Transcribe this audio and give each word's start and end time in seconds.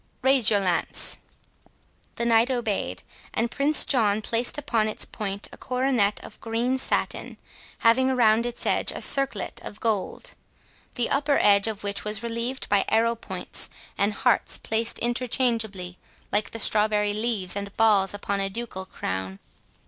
—Raise 0.23 0.49
your 0.49 0.61
lance." 0.61 1.19
The 2.15 2.25
Knight 2.25 2.49
obeyed; 2.49 3.03
and 3.35 3.51
Prince 3.51 3.85
John 3.85 4.23
placed 4.23 4.57
upon 4.57 4.87
its 4.87 5.05
point 5.05 5.47
a 5.51 5.57
coronet 5.57 6.19
of 6.23 6.41
green 6.41 6.79
satin, 6.79 7.37
having 7.85 8.09
around 8.09 8.47
its 8.47 8.65
edge 8.65 8.91
a 8.91 8.99
circlet 8.99 9.61
of 9.63 9.79
gold, 9.79 10.33
the 10.95 11.11
upper 11.11 11.37
edge 11.39 11.67
of 11.67 11.83
which 11.83 12.03
was 12.03 12.23
relieved 12.23 12.67
by 12.67 12.83
arrow 12.87 13.13
points 13.13 13.69
and 13.95 14.13
hearts 14.13 14.57
placed 14.57 14.97
interchangeably, 14.97 15.99
like 16.31 16.49
the 16.49 16.57
strawberry 16.57 17.13
leaves 17.13 17.55
and 17.55 17.71
balls 17.77 18.15
upon 18.15 18.39
a 18.39 18.49
ducal 18.49 18.87
crown. 18.87 19.37